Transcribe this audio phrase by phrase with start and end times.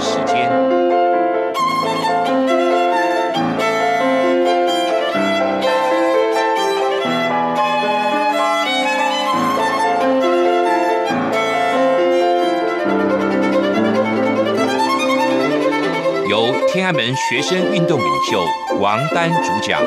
[0.00, 0.50] 时间，
[16.28, 18.44] 由天安门学生运动领袖
[18.80, 19.80] 王丹主讲。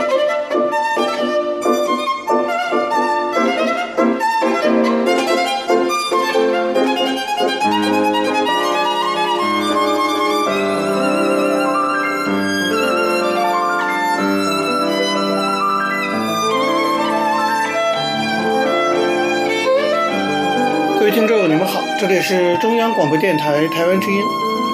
[22.07, 24.21] 这里是中央广播电台台湾之音，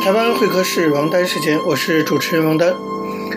[0.04, 2.72] 台湾会客室王丹时间，我是主持人王丹。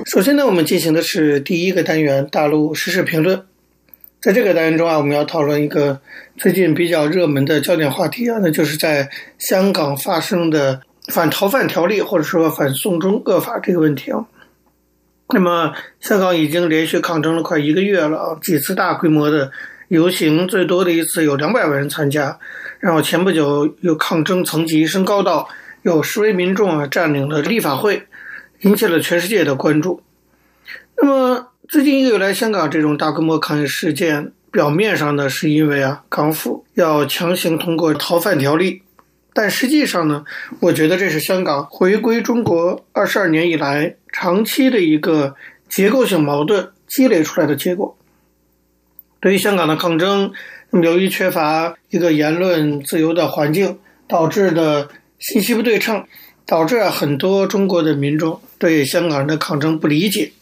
[0.04, 3.46] 首先呢，我们进行的是第一个单元大陆时事评论。
[4.20, 5.98] 在这个单元中啊，我们要讨论一个
[6.36, 14.26] 最近比较热门的焦点话题啊，那就是在香港发生的反逃犯条例或者说反送中恶法这个问题啊。
[15.30, 19.50] 那么，香港已经连续抗争了快一个月了啊，几次大规模的
[19.88, 22.38] 游行，最多的一次有两百万人参加。
[22.78, 25.48] 然后前不久又抗争层级升高到
[25.82, 28.06] 有示威民众啊占领了立法会，
[28.60, 30.02] 引起了全世界的关注。
[30.98, 38.82] 那么最近一个月来，香港这种大规模抗议事件，表面上呢是因为啊港府要强行通过逃犯条例，
[39.32, 40.24] 但实际上呢，
[40.60, 45.34] 我觉得这是香港回归中国二十二年以来长期的一个
[45.68, 47.96] 结构性矛盾积累出来的结果。
[49.20, 50.32] 对于香港的抗争。
[50.82, 56.04] 由于缺乏一个言论自由的环境，导致的信息不对称，
[56.44, 60.32] 导致很多中国的民众对香港人的抗争不理解，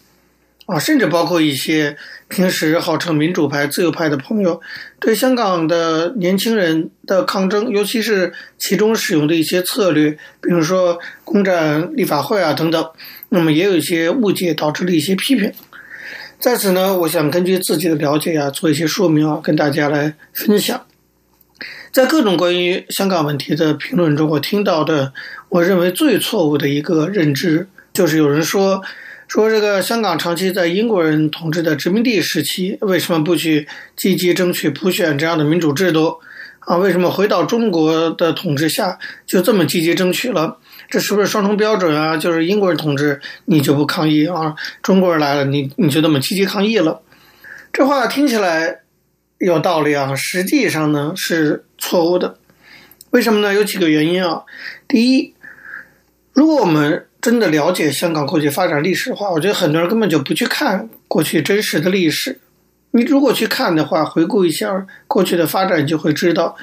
[0.66, 4.60] 啊，甚至包括一些平时号称民主派、自由派的朋友，
[4.98, 12.84] 对香港的年轻人的抗争，尤其是其中使用的一些策略，比如说攻占立法会啊等等，
[13.28, 15.52] 那么也有一些误解，导致了一些批评。
[16.44, 20.84] 在此呢，我想根据自己的了解啊，做一些说明啊，跟大家来分享。
[21.90, 25.14] 在各种关于香港问题的评论中，我听到的，
[25.48, 28.82] 我认为最错误的一个认知，就是有人说，
[29.26, 33.66] 说这个香港长期在英国人统治的殖民地时期，为什么不去
[33.96, 36.18] 积极争取普选这样的民主制度？
[36.60, 40.58] 啊，为什么回到中国的统治下就这么积极争取了？
[40.88, 42.16] 这是不是双重标准啊？
[42.16, 47.00] 就是英国人统治你就不抗议啊，中国人来了你你就那么积极抗议了？
[47.72, 48.80] 这话听起来
[49.38, 52.38] 有道理啊，实际上呢是错误的。
[53.10, 53.54] 为什么呢？
[53.54, 54.42] 有几个原因啊。
[54.88, 55.34] 第一，
[56.32, 62.38] 如果我们真的了解香港过去发展历史的话，我觉得很多人根本就不去看过去真实的历史。
[62.90, 66.56] 你如果去看的话，回顾一下过去的发展，就会知道，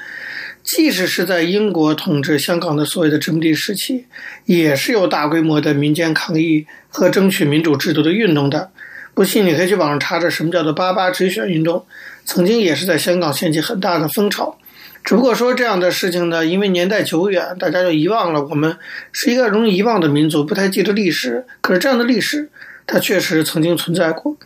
[0.64, 4.06] 即使是在英国统治香港的所谓的殖民地时期，
[4.44, 8.70] 也是有大规模的民间抗议和争取民主制度的运动的。
[9.14, 11.84] 不信，你可以去网上查查什么叫做“八八直选运动”，
[12.24, 14.56] 曾经也是在香港掀起很大的风潮。
[15.04, 18.42] 只不过说这样的事情呢，因为年代久远，大家就遗忘了。
[18.44, 18.76] 我们
[19.10, 21.44] 是一个容易遗忘的民族，不太记得历史。
[21.60, 22.48] 可是这样的历史，
[22.86, 24.36] 它确实曾经存在过。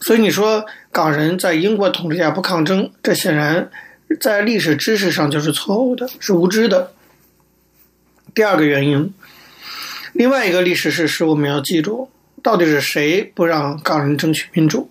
[0.00, 3.68] 所以你说港人在英国统治下不抗争，这显然
[4.20, 6.92] 在历史知识上就是错误的，是无知的。
[8.34, 9.12] 第二个原因，
[10.12, 12.10] 另外一个历史事实我们要记住，
[12.42, 14.90] 到底是谁不让港人争取民主？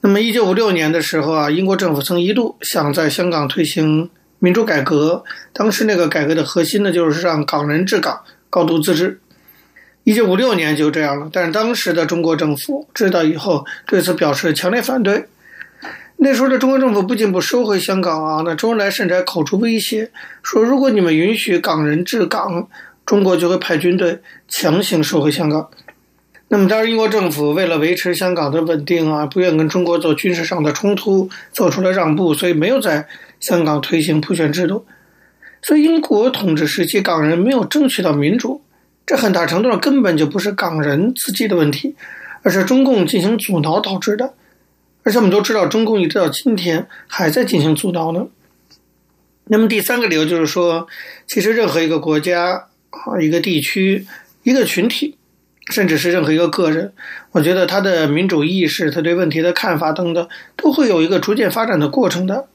[0.00, 8.20] 那么，一九五六年的时候啊，英国政府曾一度想在香港推行民主改革，当时那个改革的核心呢，就是让港人治港，
[8.50, 9.20] 高度自治。
[10.04, 15.26] 一九五六年就这样了，但是当时的中国政府知道以后，对此表示强烈反对。
[16.24, 20.10] 那时候的中国政府不仅不收回香港啊，那周恩来甚至还口出威胁，
[20.42, 22.66] 说如果你们允许港人治港，
[23.04, 24.18] 中国就会派军队
[24.48, 25.68] 强行收回香港。
[26.48, 33.06] 那么当然，英国政府为了维持香港的稳定啊，不愿跟中国做军事上的冲突，做出了让步，所以没有在
[33.38, 34.86] 香港推行普选制度。
[35.60, 38.62] 所以英国统治时期，港人没有争取到民主。
[39.04, 41.94] 这很大程度上根本就不是港人自己的问题，
[42.42, 44.32] 而是中共进行阻挠导致的。
[45.04, 48.26] 而且我们都知道，中共一直到今天还在进行阻挠呢。
[49.44, 50.88] 那么第三个理由就是说，
[51.26, 54.06] 其实任何一个国家啊、一个地区、
[54.42, 55.16] 一个群体，
[55.70, 56.92] 甚至是任何一个个人，
[57.32, 62.48] 我觉得他的民主意识、他对问题的看法等等，都会有一个逐渐发展的过程的。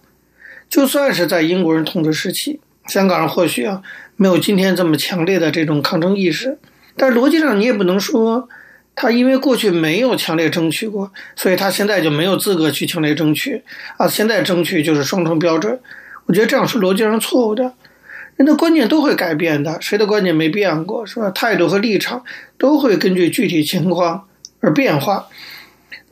[0.69, 3.81] 就算是在英国人统治时期，香港人或许啊。
[4.22, 6.57] 没有今天这么强烈的这种抗争意识，
[6.98, 8.50] 但逻辑上你也不能说
[9.01, 13.63] 他因为过去没有强烈争取过，所以他现在就没有资格去强烈争取
[13.96, 14.06] 啊！
[14.10, 15.80] 现在争取就是双重标准，
[16.25, 17.72] 我觉得这样是逻辑上错误的。
[18.36, 21.31] 人的观念都会改变的，谁的观念没变过，是吧？
[21.31, 22.22] 态度和立场
[22.57, 24.28] 都会根据具体情况
[24.60, 25.30] 而变化。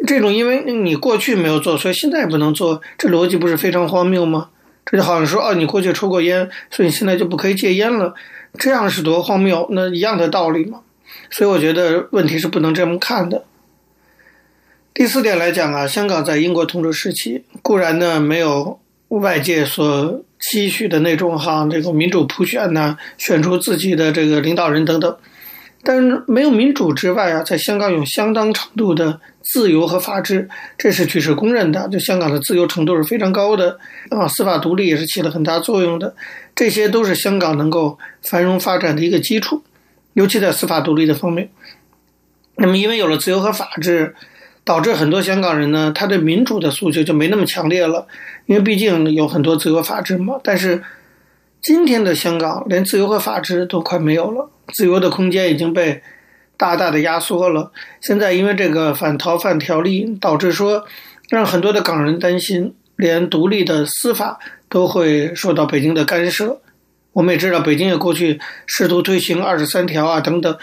[0.07, 4.47] 这种因为你过去没有做，所以现在不能做，这逻辑不是非常荒谬吗？
[4.85, 8.13] 这就好像说，哦，你过去抽过烟，所以你现在就不可以戒烟了，
[8.57, 9.67] 这样是多荒谬？
[9.71, 10.79] 那一样的道理嘛。
[11.29, 13.43] 所以我觉得问题是不能这么看的。
[14.93, 18.79] 第四点来讲啊，香港在英国统治时期固然呢没有
[19.09, 25.17] 外界所期许的那种哈这个民主普选呐、选出自己的这个领导人等等，
[25.83, 31.87] 但是没有民主之外啊，在香港有相当程度的自由和法治，这是举世公认的。
[31.89, 33.77] 就香港的自由程度是非常高的
[34.09, 36.15] 啊，司法独立也是起了很大作用的，
[36.55, 39.61] 这些都是香港能够繁荣发展的一个基础。
[40.17, 41.47] 尤其在司法独立的方面，
[42.55, 44.15] 那么因为有了自由和法治，
[44.63, 48.07] 导致很多香港人呢，他对民主的诉求就没那么强烈了。
[48.47, 50.39] 因为毕竟有很多自由法治嘛。
[50.43, 50.81] 但是
[51.61, 56.01] 今天的香港连自由和法治都快没有了，自由的空间已经被
[56.57, 57.71] 大大的压缩了。
[58.01, 60.83] 现在因为这个反逃犯条例，导致说
[61.29, 66.59] 让很多的港人担心，连独立的司法都会受到北京的干涉。
[67.17, 70.55] 我们也知道，北京也过去试图推行二十三条啊等等，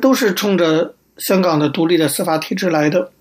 [0.00, 3.12] 都是冲着香港的独立的司法体制来的。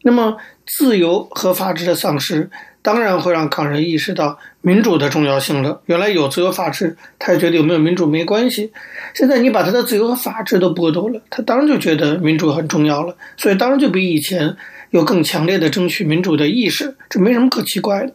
[0.00, 2.48] 那么，自由和法治的丧失，
[2.80, 5.82] 当然会让港人意识到民主的重要性了。
[5.84, 8.72] 原来有自由法治，他也觉得有没有民主没关系。
[9.12, 13.14] 现在你把他的自由和法治都剥夺了，他当然就觉得民主很重要了。
[13.36, 14.56] 所以，当然就比以前
[14.88, 18.14] 有更强烈的争取民主的意识，这没什么可奇怪的。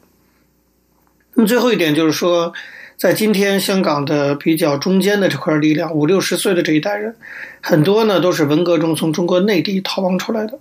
[1.36, 2.52] 那么，最后一点就是说。
[2.98, 7.16] 在今天，香港的比较中间的这块力量，五六十岁的这一代人，
[7.62, 10.58] 很多呢都是文革中从中国内地逃亡出来的。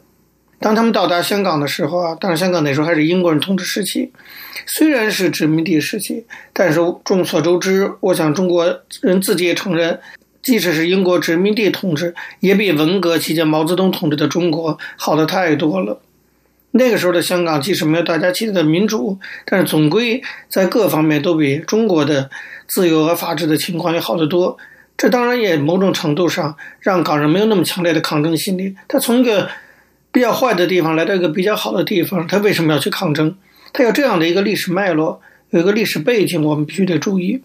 [0.59, 4.13] 当他们到达香港的时候啊，当然香港那时候还是英国人统治时期，
[4.67, 9.99] 虽然是殖民地时期，但是众所周知，我想中国人自己也承认，
[10.43, 15.99] 即使是英国殖民地统治，也比文革期间毛泽东统治的中国好得太多了。
[16.77, 22.31] 那个时候的香港，即使没有大家期待的民主，但是总归在各方面都比中国的
[22.67, 24.57] 自由和法治的情况要好得多。
[24.97, 28.75] 这当然也某种程度上让港人没有那么强烈的抗争心理。
[28.89, 29.49] 他从一个
[30.11, 33.35] 比较坏的地方来到一个比较好的地方，他为什么要去抗争？
[33.73, 35.21] 他有这样的一个历史脉络，
[35.51, 37.43] 有一个历史背景，我们必须得注意。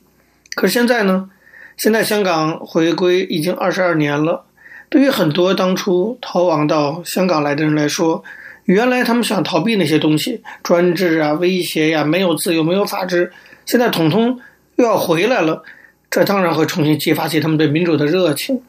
[0.55, 1.29] 可是现在呢？
[1.77, 4.45] 现在香港回归已经二十二年了，
[4.87, 8.23] 对于很多当初逃亡到香港来的人来说，
[8.65, 13.31] 原来他们想逃避那些东西，专制啊、威胁呀、没有自由、没有法治，
[13.65, 14.39] 现在统统
[14.75, 15.63] 又要回来了，
[16.09, 18.61] 这当然会重新激发起他们对民主的热情。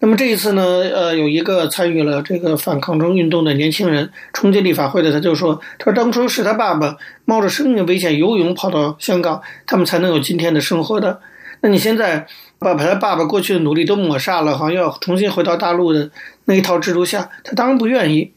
[0.00, 11.20] 那么这一次呢，呃，有一个参与了这个反抗中运动的年轻人冲进立法会的，他就说：“他说当初是他爸爸冒着生命危险游泳跑到香港，他们才能有今天的生活的。
[11.62, 12.26] 那你现在
[12.58, 16.10] 把把他爸爸过去的努力都抹杀了，好像要重新回到大陆的
[16.44, 18.32] 那一套制度下，他当然不愿意。”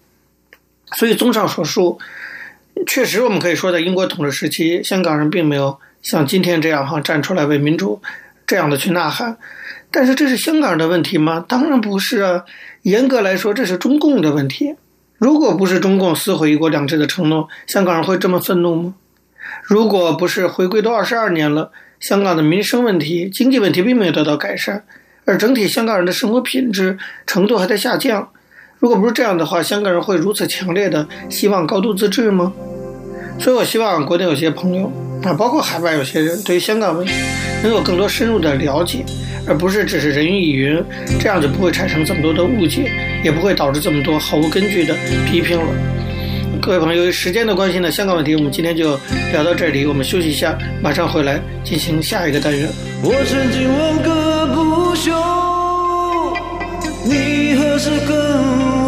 [0.96, 2.00] 所以，综上所述，
[2.86, 8.02] 确实我们可以说，在英国统治时期，香港人并没有像今天这样哈站出来为民主
[8.46, 9.38] 这样的去呐喊。
[9.92, 11.44] 但是，这是香港人的问题吗？
[11.48, 12.46] 当然不是啊！
[12.84, 14.76] 严格来说，这是中共的问题。
[15.18, 18.96] 如果不是中共撕毁一国两制的承诺，香港人会这么愤怒吗？
[19.64, 24.86] 如果不是回归都二十二年了，香港的民生问题、经济问题并没有得到改善，
[25.26, 28.30] 而整体香港人的生活品质程度还在下降。
[28.80, 32.54] 如果不是这样的话，香港人会如此强烈的希望高度自治吗？
[33.40, 34.92] 所以我希望国内有些朋友
[35.24, 37.14] 啊，包括海外有些人，对于香港问题
[37.64, 39.04] 能有更多深入的了解，
[39.48, 40.84] 而不是只是人云亦云，
[41.20, 42.92] 这样就不会产生这么多的误解，
[43.24, 45.66] 也不会导致这么多毫无根据的批评了。
[46.62, 49.00] 各位朋友，由于时间的关系呢，香港问题我们今天就
[49.32, 52.70] 聊到这里，我们休息一下，马上回来进行下一个单元。
[53.04, 55.12] 我曾经问个不休，
[57.06, 57.90] 你何时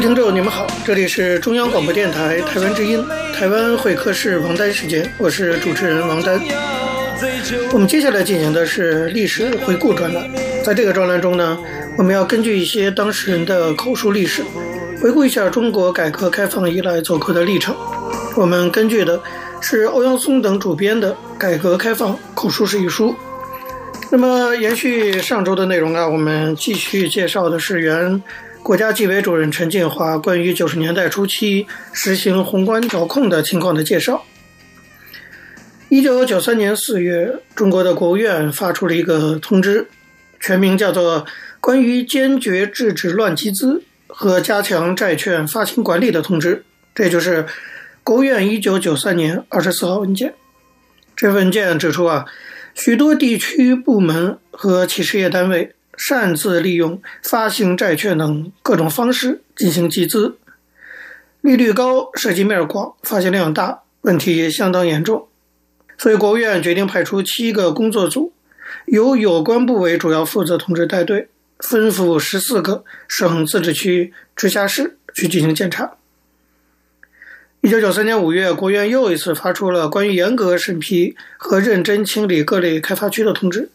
[0.00, 3.04] 听众，你们好，这里是中央广播电台台湾之音，
[3.34, 6.40] 台湾会客室王丹时间，我是主持人王丹。
[7.70, 10.26] 我们接下来进行的是历史回顾专栏，
[10.64, 11.58] 在这个专栏中呢，
[11.98, 14.42] 我们要根据一些当事人的口述历史，
[15.02, 17.76] 回顾一下中国改革开放以来走过的历程。
[18.36, 19.20] 我们根据的
[19.60, 23.14] 是欧阳松等主编的《改革开放口述史》一书。
[24.10, 28.22] 那么，延续上周的内容啊，我们继续介绍的是原。
[28.62, 34.24] 国家纪委主任陈建华关于九十年代初期实行宏观调控的情况的介绍。
[35.88, 39.88] 一九九三年四月，中国的国务院发出了一个通知，
[40.38, 41.24] 全名叫做
[41.60, 46.56] 《关于坚决制止乱集资和加强债券发行管理的通知》，
[46.94, 47.46] 这就是
[48.04, 50.34] 国务院一九九三年二十四号文件。
[51.16, 52.26] 这文件指出啊，
[52.74, 55.74] 许多地区部门和企事业单位。
[56.00, 60.38] 擅自利用发行债券等各种方式进行集资，
[61.42, 65.28] 利率高，涉及面广，发行量大，问题也相当严重。
[65.98, 68.32] 所以，国务院决定派出七个工作组，
[68.86, 71.28] 由有关部委主要负责同志带队，
[71.58, 75.92] 分赴十四个省、自治区、直辖市去进行检查。
[77.60, 83.68] 一九九三年五月，国务院又一次发出了关于严格审批和认真清理各类开发区的通知。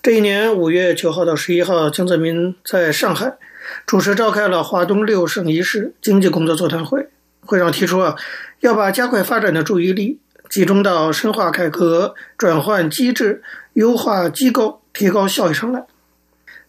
[0.00, 3.36] 这一年五月九号到十一号，江泽民在上海
[3.84, 7.08] 主持召开了华东六省一市经济工作座谈会。
[7.40, 8.14] 会上提出啊，
[8.60, 15.84] 要把加快发展的注意力集中到深化改革、转换机制、优化机构、提高效益上来。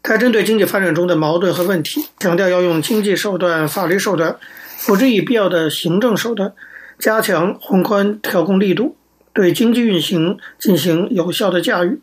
[0.01, 4.37] 他针对经济发展中的矛盾和问题，强调要用经济手段、法律手段，
[4.77, 6.53] 辅之以必要的行政手段，
[6.97, 8.95] 加强宏观调控力度，
[9.33, 11.99] 对经济运行进行有效的驾驭。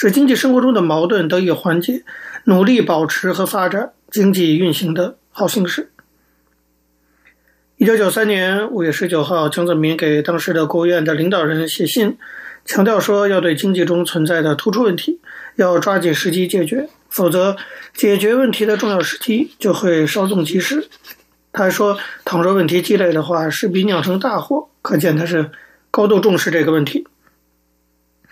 [0.00, 2.04] 使经济生活中的矛盾得以缓解，
[2.44, 5.90] 努力保持和发展经济运行的好形势。
[7.78, 12.16] 一九九三年五月十九号，江泽民给当时的国务院的领导人写信，
[12.64, 15.20] 强调说要对经济中存在的突出问题
[15.56, 17.56] 要抓紧时机解决，否则
[17.92, 20.88] 解决问题的重要时机就会稍纵即逝。
[21.52, 25.50] 他还说，倘若问题积累的话，势必酿成大祸，可见他是
[25.90, 27.08] 高度重视这个问题。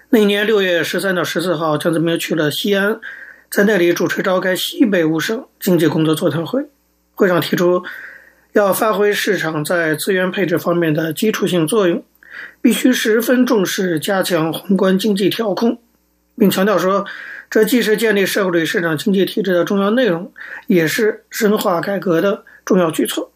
[0.08, 3.00] 那年六月十三到十四号，江泽民去了西安，
[3.50, 6.64] 在那里主持召开西北五省经济工作座谈会。
[7.16, 7.82] 会上提出，
[8.52, 12.04] 要发挥市场在资源配置方面的基础性作用，
[12.62, 15.80] 必须十分重视加强宏观经济调控，
[16.38, 17.04] 并强调说，
[17.50, 20.32] 这既是建立社会主义市场经济体制的重要内容，
[20.68, 23.32] 也是深化改革的重要举措。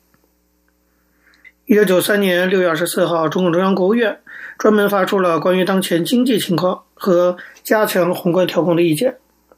[1.67, 4.21] 一九九三年六月二十四号，中共中央国务院。
[4.61, 9.17] 专门发出了关于当前经济情况和加强宏观调控的意见，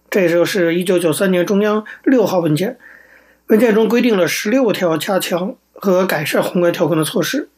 [0.08, 2.78] 这就是一九九三年中央六号文件。
[3.48, 7.48] 文件中规定了十六条加强和改善宏观调控的措施。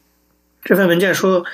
[0.62, 1.44] 这份文件说，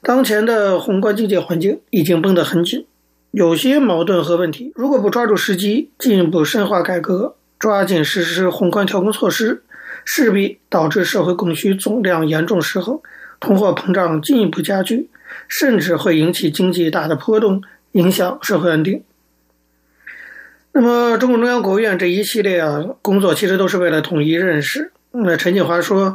[0.00, 2.86] 当前的宏观经济环境已经绷得很紧，
[3.30, 9.62] 有些矛盾和问题，如果不抓住时机，进一步深化改革，抓紧实施宏观调控措施，
[10.06, 12.98] 势必导致社会供需总量严重失衡，
[13.40, 15.10] 通货膨胀进一步加剧。
[15.48, 17.60] 甚至会引起经济大的波动，
[17.92, 19.02] 影响社会安定。
[20.72, 24.92] 那么，中共中央国务院这一系列啊工作，其实都是为了统一认识。
[25.10, 26.14] 那陈建华说，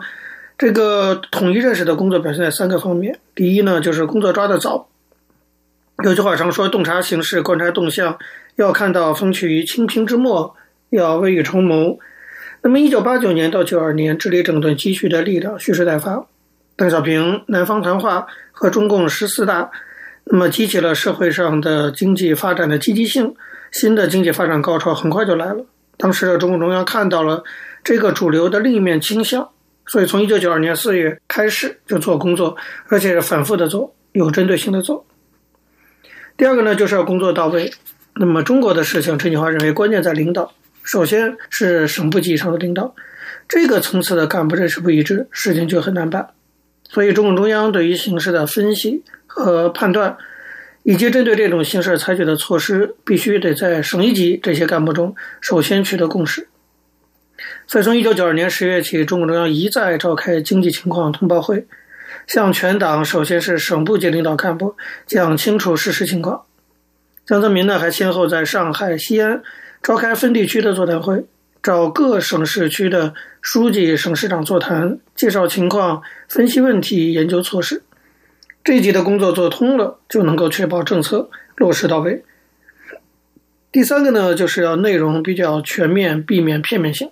[0.57, 3.19] 这个统一认识的工作表现在三个方面。
[3.35, 4.87] 第一呢，就是工作抓得早。
[6.03, 8.17] 有句话常说，洞察形势，观察动向，
[8.55, 10.55] 要看到风起于青萍之末，
[10.91, 11.99] 要未雨绸缪。
[12.61, 16.25] 那么，一九八九年到九二年，治理整顿积蓄的力量蓄势待发。
[16.79, 19.69] 邓小平南方谈话和中共十四大，
[20.23, 23.35] 那么激起了社会上的经济发展的积极性，
[23.69, 25.65] 新的经济发展高潮很快就来了。
[25.97, 27.43] 当时的中共中央看到了
[27.83, 29.49] 这个主流的另一面倾向，
[29.87, 32.55] 所以从一九九二年四月开始就做工作，
[32.87, 35.05] 而且是反复的做，有针对性的做。
[36.37, 37.73] 第二个呢，就是要工作到位。
[38.15, 42.95] 那么中国的事情，陈建华认为关键在领导，首先是省部级以上的领导，
[43.49, 46.29] 这个层次的干部认识不一致，事情就很难办。
[46.91, 50.17] 所以，中共中央对于形势的分析和判断，
[50.81, 56.47] 以及针对这种形势采取的措施，必须得在省一级这些干部中首先取得共识。
[57.67, 61.67] 所以，从一九九二年十月起，中共中央一再召开经济情况通报会，
[62.25, 66.45] 向全党，首先是省部级领导干部讲清楚事实情况。
[67.23, 69.43] 江泽民呢，还先后在上海、西安
[69.83, 71.25] 召开分地区的座谈会。
[71.61, 77.83] 找各省市区的书记、省市长座谈，介绍情况、分析问题、研究措施。
[78.63, 82.23] 这一级的工作做通了，就能够确保政策落实到位。
[83.71, 87.11] 第三个呢，就是要内容比较全面，避免片面性。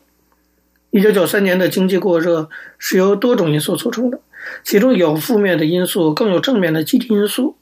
[0.92, 4.20] 一九九三年的经济过热是由多种因素促成的，
[4.64, 7.58] 其中有负面的因素，更有正面的积极因素。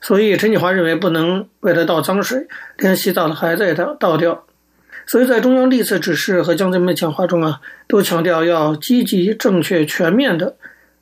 [0.00, 4.44] 所以陈锦华认为不能为了倒脏水，连洗澡的孩子也倒倒掉。
[5.08, 10.54] 所以在中央历次指示和江泽民的讲话中啊，都强调要积极、正确、全面地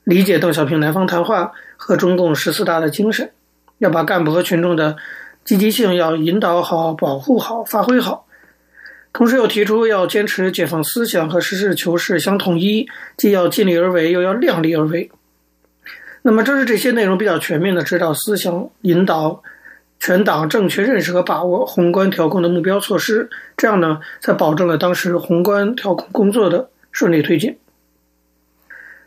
[0.04, 3.32] 理解邓小平南方谈话和中共十四大的精神，
[3.78, 4.96] 要把干部和群众的
[5.44, 8.28] 积极性要引导好、保护好、发挥好。
[9.12, 12.86] 同时又提出要坚持解放思想和实事求是相统一，
[13.16, 15.10] 既要尽力而为，又要量力而为。
[16.22, 19.42] 那么，正是这些内容比较全面的指导思想，引导
[19.98, 27.56] 全党正确认识和把握宏观调控的目标措施，这样呢，才保证了当时宏观调控工作的顺利推进。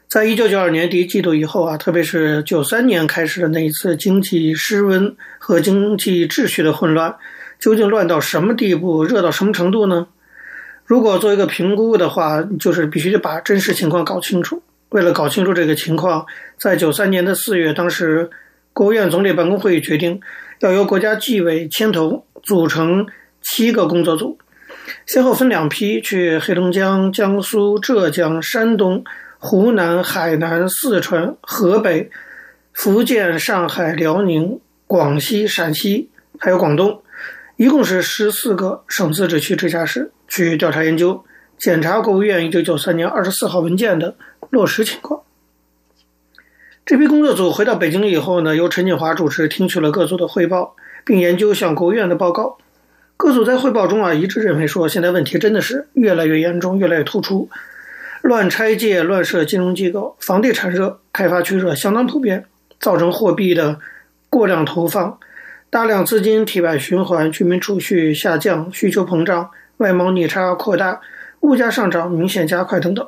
[0.07, 7.15] 在一九九二年第一季度以后啊，特别是九三年开始的那一次经济失温和经济秩序的混乱，
[7.59, 10.07] 究竟乱到什么地步，热到什么程度呢？
[10.83, 14.63] 如果做一个评估的话，就是必须得把真实情况搞清楚。
[14.89, 16.25] 为了搞清楚这个情况，
[16.57, 18.31] 在九三年的四月，当时
[18.79, 20.21] 国务院总理办公会议决定，
[20.61, 23.05] 要由国家纪委牵头组成
[23.41, 24.37] 七个工作组，
[25.05, 29.03] 先后分两批去黑龙江、江苏、浙江、山东、
[29.37, 32.09] 湖南、海南、四川、河北、
[32.71, 36.09] 福建、上海、辽宁、广西、陕西，
[36.39, 37.01] 还有广东，
[37.57, 41.21] 一共是十四个省、自治区、直辖市去调查研究，
[41.57, 44.15] 检查国务院一九九三年二十四号文件的
[44.49, 45.21] 落实情况。
[46.89, 52.57] 这批工作组回到北京以后呢，由陈锦华主持，听取了各组的汇报，并研究向国务院的报告。
[53.15, 57.47] 各组在汇报中啊，一致认为说，现在问题真的是越来越严重，越来越突出，
[58.23, 62.45] 乱拆借、乱设金融机构，房地产热、开发区热相当普遍，
[62.79, 63.77] 造成货币的
[64.31, 65.19] 过量投放，
[65.69, 71.01] 大量资金体外循环，居民储蓄下降，需求膨胀，外贸逆差扩大，
[71.41, 73.07] 物价上涨明显加快等等。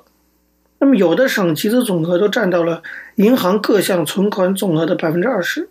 [0.83, 2.81] 那么，有的省集资总额都占到了
[3.13, 5.69] 银行各项存款总额的百分之二十。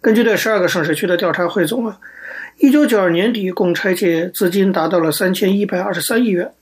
[0.00, 1.98] 根据对十二个省市区的调查汇总啊，
[2.58, 6.52] 一九九二年底共拆借资金达到了三千一百二十三亿元。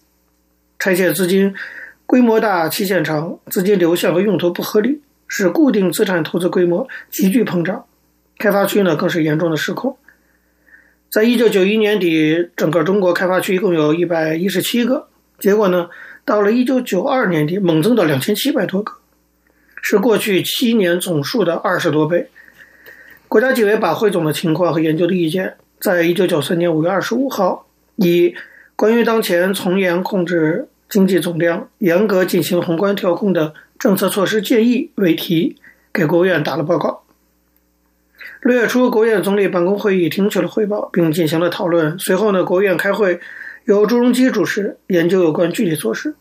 [0.79, 1.55] 拆借资金
[2.07, 7.85] 规模大、期限长、资金流向和用途不合理，使固定资产投资规模急剧膨胀。
[8.39, 9.99] 开发区呢，更是严重的失控。
[11.11, 15.91] 在一九九一年底，整个中国开发区一共有一百一十七个，结果呢，
[16.25, 18.93] 到了一九九二年底，猛增到两千七百多个，
[19.83, 22.29] 是过去七年总数的二十多倍。
[23.27, 28.29] 国家纪委把汇总的情况和研究的意见，在一九九三年五月二十五号，以
[28.77, 35.57] 《关于当前从严控制经济总量、严格进行宏观调控的政策措施建议》为题，
[35.93, 37.03] 给国务院打了报告。
[38.43, 41.99] 六月初，国务院总理办公会议听取了汇报，并进行了讨论。
[41.99, 43.19] 随后呢，国务院开会。
[43.65, 46.15] 由朱镕基主持研究有关具体措施。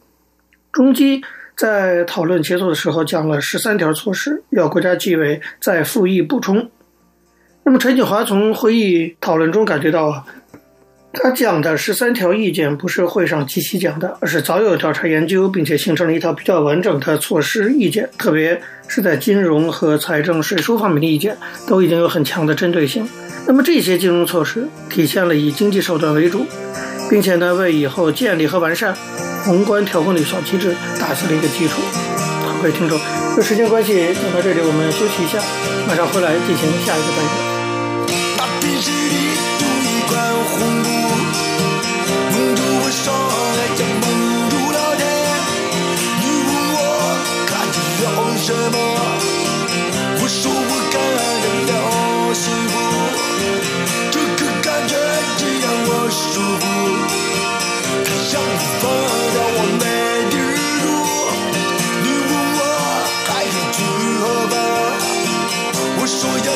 [0.71, 1.21] 朱镕基
[1.55, 6.69] 在讨论结束的时候讲了十三条措施，要国家纪委再附议补充。
[7.63, 10.25] 那么陈锦华从会议讨论中感觉到啊，
[11.13, 18.09] 他讲的十三条意见不是会上即席讲的，而是早有调查研究，并且形成了一套比较完整的措施意见。
[18.17, 23.07] 特别是在金融和财政税收方面的意见，都已经有很强的针对性。
[23.47, 26.45] 那么这些金融措施体现了以经济手段为主。
[27.09, 28.93] 并且呢，为以后建立和完善
[29.43, 31.81] 宏观调控的小机制打下了一个基础。
[32.61, 32.99] 各位听众，
[33.35, 35.39] 这时间关系，讲到这里，我们休息一下，
[35.87, 39.28] 马上回来进行下一个单元。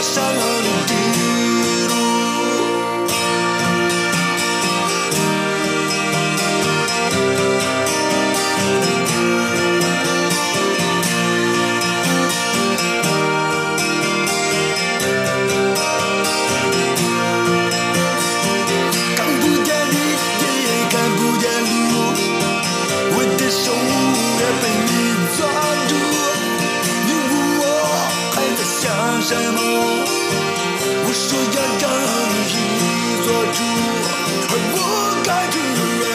[0.03, 0.52] 山河。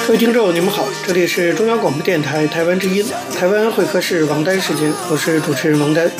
[0.06, 3.04] 各位听众，你们好，这里是中央广播电台台湾之音，
[3.38, 6.10] 台湾会客室王丹时间，我是主持人王丹。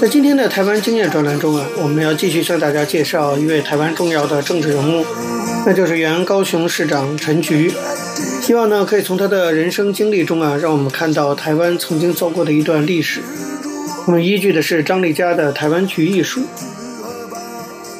[0.00, 5.04] 在今天的台湾经验专栏中啊，我们要继续向大家介绍一位台湾重要的政治人物，
[5.64, 7.72] 那就是原高雄市长陈菊。
[8.42, 13.20] 希望呢，可以从他的人生经历中啊，让我们看到台湾曾经走过的一段历史。
[14.10, 16.40] 我们依据的是张丽佳的《台湾局艺术》。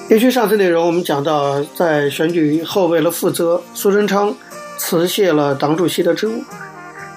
[0.09, 4.35] 延续上次内容，我们讲到，在选举后，为了负责，苏贞昌
[4.77, 6.43] 辞谢了党主席的职务。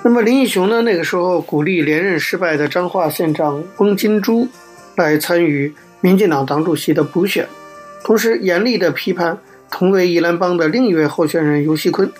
[0.03, 4.47] 那么林义雄呢，那个时候鼓励连任失败的彰化县长翁金珠
[4.95, 7.47] 来参与民进党党主席的补选，
[8.03, 9.39] 同时严厉地批判
[9.71, 12.11] 同为宜兰帮的另一位候选人游锡坤。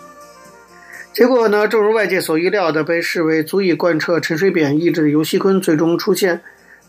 [1.13, 6.41] 结果呢，正如外界所预料的，被视为足以贯彻陈水扁意志的游锡坤最终出现，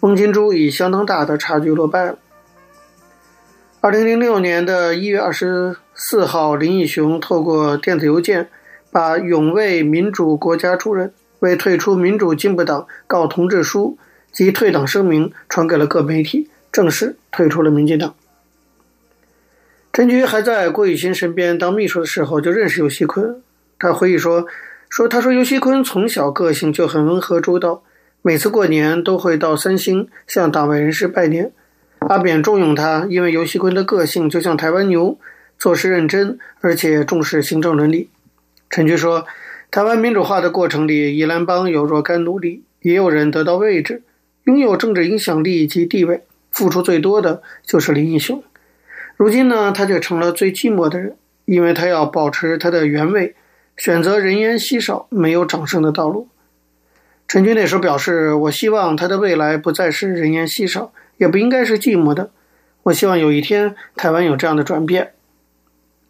[0.05, 2.19] 翁金珠以相当大的差距落败了。
[3.81, 8.51] 二零零六年的一月二十四号，林义雄透过电子邮件，
[8.93, 13.97] 把永卫民主国家主任为退出民主进步党告同志书
[14.31, 18.14] 及退党声明传给了各媒体，正式退出了民进党。
[19.90, 23.37] 陈菊还在郭雨欣身边当秘书的时候，就认识游锡堃。
[23.79, 24.47] 他回忆说
[24.90, 27.83] ：“说他说游锡堃从小个性就很温和周到，
[28.26, 31.52] 每次过年都会到三星向党外人士拜年。
[31.98, 35.18] 阿扁重用他，因为游锡堃的个性就像台湾牛，
[35.58, 38.08] 做事认真，而且重视行政伦理。”
[38.70, 39.26] 陈菊说
[39.70, 44.00] ：“台湾民主化的过程里，宜兰帮有若干努力，也有人得到位置，
[44.44, 48.42] 拥有政治影响力及地位，付出最多的就是林义雄。
[49.18, 53.34] 如今呢，他却成了最寂寞的人，因为他要保持他的原位。”
[53.76, 56.28] 选择人烟稀少、没有掌声的道路。
[57.26, 62.30] 陈军那时候表示：“我希望他的未来不再是人烟稀少，也不应该是寂寞的。
[62.84, 65.12] 我希望有一天台湾有这样的转变。”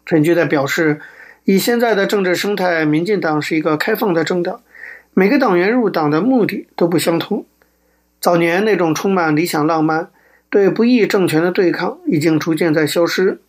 [0.05, 1.01] 陈军在表示
[1.45, 4.61] ：“以现在的政治生态，民进党是一个开放的政党，
[5.13, 7.45] 每个党员入党的目的都不相同。
[8.19, 10.09] 早年那种充满理想浪漫、
[10.49, 13.39] 对不义政权的对抗，已经逐渐在消失。”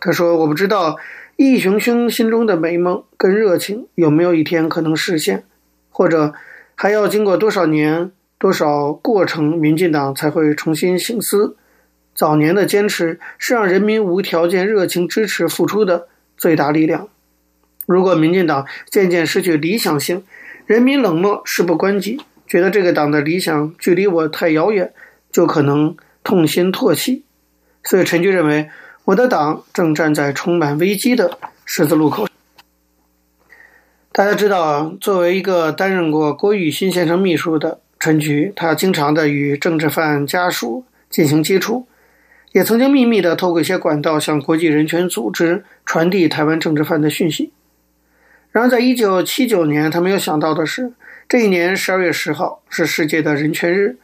[0.00, 0.96] 他说：“我不知道。”
[1.40, 5.44] 义雄兄心中的美梦跟热情有没有一天可能实现？
[5.88, 6.34] 或者
[6.80, 11.56] 还要经过多少年、多少过程，民进党才会重新省思？
[12.14, 17.08] 早年的坚持是让人民无条件热情支持付出的最大力量。
[17.84, 20.22] 如果民进党渐渐失去理想性，
[20.66, 24.92] 人民冷漠、事不关己，觉得这个党的理想距离我太遥远，
[25.32, 27.24] 就可能痛心唾弃。
[27.82, 28.70] 所以陈菊认为。
[29.08, 32.27] 我的党正站在充满危机的十字路口。
[34.18, 41.86] 大家知道，作为一个担任过郭雨新先生秘书的陈菊，他经常的与政治犯家属进行接触，
[42.50, 47.52] 也曾经秘密的透过一些管道向国际人权组织传递台湾政治犯的讯息。
[48.50, 50.94] 然而，在一九七九年，他没有想到的是，
[51.28, 53.98] 这一年十二月十号是世界的人权日，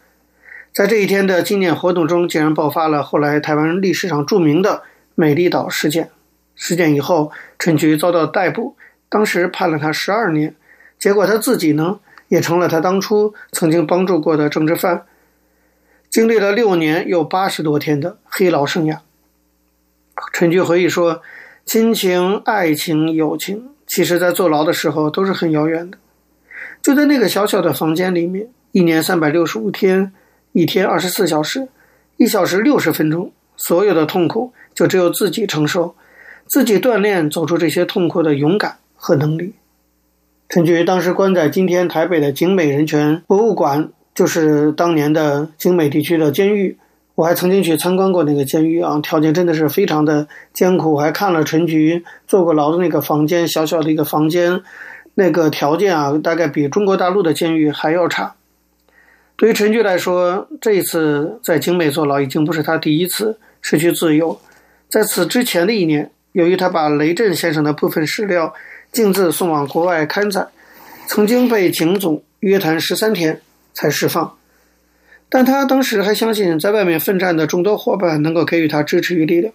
[0.72, 4.85] 在这一天的纪念活动中，竟然爆发了后来台湾历史上著名的。
[5.16, 6.11] 美丽岛事件，
[6.55, 8.77] 事件以后，陈菊遭到逮捕，
[9.14, 10.57] 当时判了他十二年，
[10.98, 15.07] 结果他自己呢，也成了他当初曾经帮助过的政治犯，
[16.11, 18.98] 经历了六年又八十多天的黑牢生涯。
[20.33, 21.22] 陈菊回忆说
[21.64, 25.96] ：“亲情、爱情、友情，其实在坐牢的时候都是很遥远的，
[26.83, 30.12] 就在那个小小的房间里面，一年三百六十五天，
[30.50, 31.68] 一天二十四小时，
[32.16, 35.94] 一小时六十分钟。”所有的痛苦就只有自己承受，
[36.46, 39.53] 自己锻炼走出这些痛苦的勇敢和能力。
[40.49, 46.79] 陈菊当时关在今天台北的景美人权博物馆，就是当年的景美地区的监狱。
[47.14, 50.95] 我还曾经去参观过那个监狱啊，条件真的是非常的艰苦。
[50.95, 54.62] 我还看了陈菊坐过牢的那个房间，小小的一个房间，
[55.17, 58.35] 那个条件啊，大概比中国大陆的监狱还要差。
[59.37, 64.40] 对于陈菊来说，这一次在景美坐牢已经不是他第一次失去自由。
[64.88, 68.55] 在此之前的一年，由于他把雷震先生的部分史料
[68.95, 70.47] 径自送往国外刊载，
[71.09, 73.43] 曾经被警总约谈十三天
[73.75, 74.39] 才释放。
[75.29, 79.53] 但他当时还相信，在外面奋战的众多伙伴能够给予他支持与力量。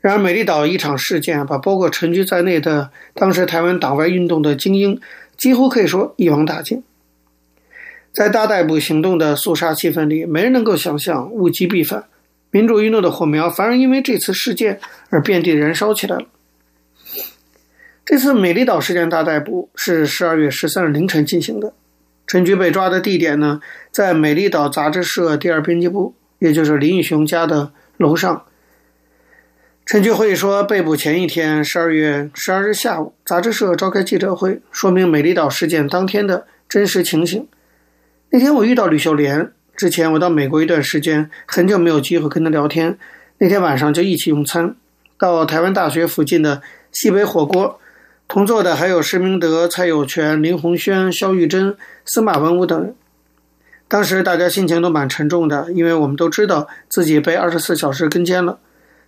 [0.00, 4.98] 然而，美丽岛一场事件把包括陈菊在内的当时台湾党外运动的精英，
[5.36, 6.82] 几乎可以说一网打尽。
[8.14, 12.04] 在大逮捕行动的肃杀气氛里，没人能够想象物极必反，
[12.50, 14.80] 民主运动的火苗反而因为这次事件
[15.10, 16.24] 而遍地燃烧起来了。
[18.08, 21.74] 这次美丽岛事件大逮捕是十二月十三日凌晨进行的，
[22.26, 28.46] 陈菊被抓的地点呢，在美丽岛杂志社第二编辑部，也就是林义雄家的楼上。
[29.84, 37.46] 陈菊会说，被捕前一天，十二月十二日下午，杂志社召开记者会，说明美丽岛事件当天的真实情形。
[38.30, 42.96] 那天我遇到吕秀莲，之前我到美国一段时间，很久没有机会跟她聊天。
[43.36, 44.74] 那天晚上就一起用餐，
[45.18, 47.78] 到台湾大学附近的西北火锅，
[48.28, 52.94] 同座的还有施明德、蔡有全、林鸿轩、萧玉珍、司马文武等人。
[53.88, 58.58] 当时大家心情都蛮沉重的，因为我们都知道自己被二十四小时跟监了。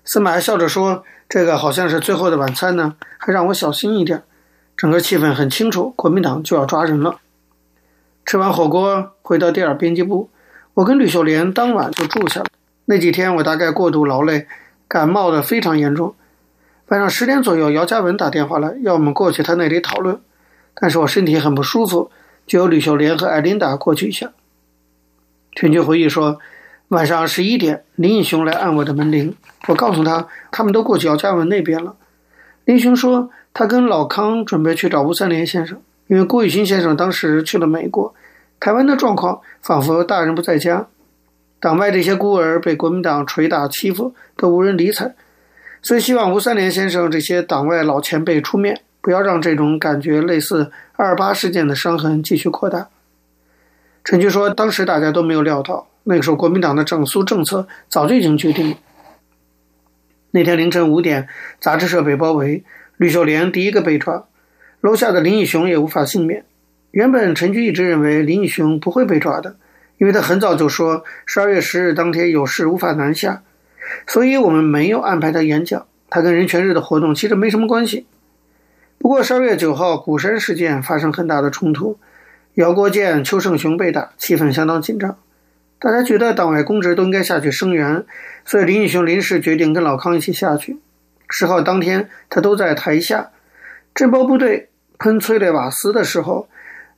[0.06, 4.22] 司马还笑着说：“这个好像是最后的晚餐呢，还让我小心一点。”
[4.74, 7.18] 整个气氛很清楚，国民党就要抓人了。
[8.24, 10.30] 吃完火锅，回到第二编辑部，
[10.72, 12.46] 我跟吕秀莲当晚就住下了。
[12.86, 14.46] 那几天我大概过度劳累，
[14.88, 16.14] 感冒的非常严重。
[16.90, 20.20] 晚上十点左右，姚嘉文打电话来，要我们过去他那里讨论。
[20.74, 22.10] 但是我身体很不舒服，
[22.48, 24.32] 就由吕秀莲和艾琳达过去一下。
[25.54, 26.40] 陈军回忆说，
[26.88, 29.36] 晚上十一点，林义雄来按我的门铃，
[29.68, 31.94] 我告诉他，他们都过去姚嘉文那边了。
[32.64, 38.12] 林雄说，他跟老康准备去找吴三连先生，因为郭雨欣先生当时去了美国，
[38.58, 40.88] 台湾的状况仿佛大人不在家。
[41.60, 45.14] 党外这些孤儿被国民党捶打欺负，都无人理睬，
[45.82, 52.88] 所以希望吴三连先生这些党外老前辈出面，不要让这种感觉类似二八事件的伤痕继续扩大。
[54.04, 58.76] 陈菊说，当时大家都没有料到，那个时候国民党的整肃政策早就已经决定了。
[60.32, 61.28] 那天凌晨五点，
[61.60, 62.64] 杂志社被包围，
[62.96, 64.24] 吕秀莲第一个被抓，
[64.80, 66.44] 楼下的林义雄也无法幸免。
[66.90, 69.56] 原本陈菊一直认为林义雄不会被抓的。
[69.98, 73.42] 因为他很早就说十二月十日当天有事无法南下，
[74.06, 75.86] 所以我们没有安排他演讲。
[76.08, 78.06] 他跟人权日的活动其实没什么关系。
[78.98, 81.98] 不过十二月九号鼓山事件发生很大的冲突，
[82.54, 85.16] 姚国建、邱胜雄被打，气氛相当紧张。
[85.78, 88.04] 大家觉得党外公职都应该下去声援，
[88.44, 90.78] 所以林义雄临时决定跟老康一起下去。
[91.28, 93.30] 十号当天他都在台下，
[93.94, 96.48] 镇暴部队喷催泪瓦斯的时候，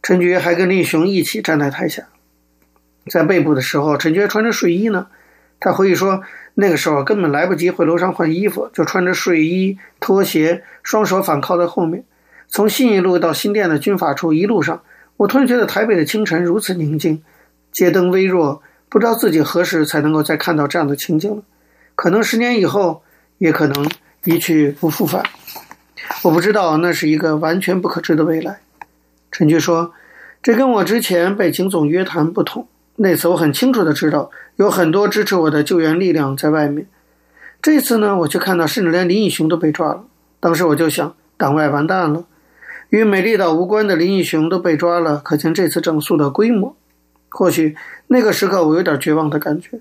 [0.03, 2.05] 陈菊还跟林义雄一起站在台下。
[3.11, 5.09] 在被捕的时候，陈菊穿着睡衣呢。
[5.64, 6.22] 他回忆说，
[6.55, 12.03] 那个时候根本来不及回楼上换衣服，就穿着睡衣、拖鞋，双手反靠在后面，
[12.48, 14.83] 从信义路到新店的军法处一路上，
[15.18, 17.22] 我突然觉得台北的清晨如此宁静，
[17.70, 21.42] 街灯微弱，不知道自己何时才能够再看到这样的情景了。
[21.94, 23.05] 可能十年以后，
[23.38, 23.88] 也可能
[24.25, 25.22] 一去不复返。
[26.25, 28.59] 我不知道那是一个完全不可知的未来。
[29.31, 29.92] 陈菊说，
[30.42, 32.66] 这跟我之前被警总约谈不同。
[32.96, 36.87] 那次我很清楚的知道，有很多支持我的救援力量在外面。
[37.61, 40.05] 这次呢，我却看到，甚至连林义雄都被抓了。
[40.41, 42.25] 当时我就想，党外完蛋了。
[42.91, 46.77] 与美丽岛无关的林义雄都被抓了，可见这次整肃的规模。
[47.29, 47.77] 或许
[48.09, 49.81] 那个时刻，我有点绝望的感觉。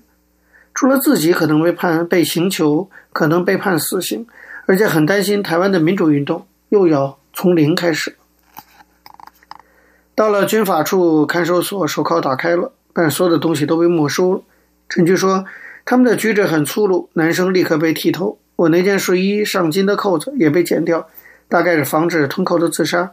[0.72, 4.26] 除了自己可能被判被刑求，可能被判死刑，
[4.64, 8.16] 而且很担心台湾的民主运动又要从零开始。
[10.14, 12.72] 到了军法处看守所，手铐打开了。
[12.94, 14.42] 但所有的东西都被没收了。
[14.94, 15.46] 陈菊说，
[15.86, 21.08] 他们的举止很粗鲁，男生立刻被剃头，我那件睡衣上襟的扣子也被剪掉，
[21.48, 23.12] 大概是防止吞口的自杀。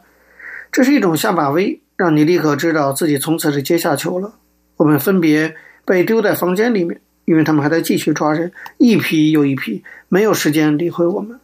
[0.70, 4.34] 这是一种下马威，让你立刻知道自己从此是阶下囚了。
[4.76, 11.40] 我们分别被丢在房间里面，因为他们还在继续抓人，一批又一批，没有时间理会我们。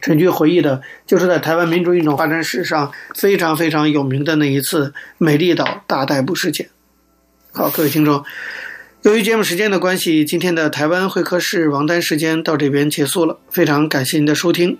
[0.00, 6.68] 陈菊回忆的就是在台湾民主运动发展史上非常非常有名的那一次美丽岛大逮捕事件。
[7.52, 8.24] 好，各位听众，
[9.02, 13.38] 由于节目时间的关系，今天的台湾会客室王丹时间到这边结束了。
[13.48, 14.76] 非常感谢您的收听。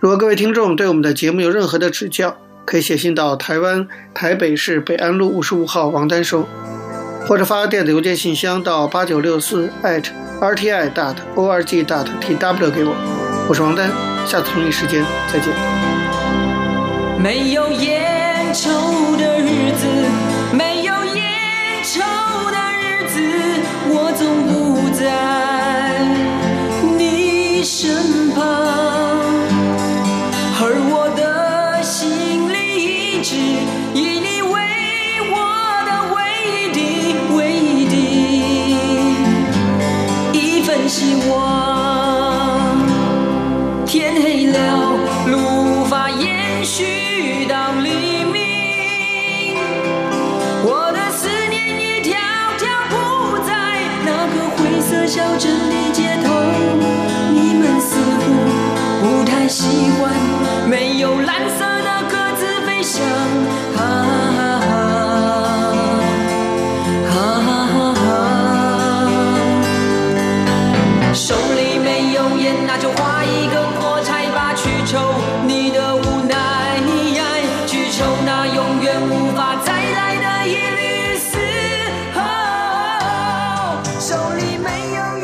[0.00, 6.48] 如果各位听众对我们的节目有任何的指教，可以写信到台湾台北市北安路五十五号王丹收，
[7.28, 12.92] 或者发电子邮件信箱到八九六四 @rti dot org dot tw 给我。
[13.48, 13.88] 我是王丹，
[14.26, 15.54] 下次同一时间再见。
[17.22, 18.93] 没有烟抽
[25.04, 25.98] 在
[26.96, 29.03] 你身旁，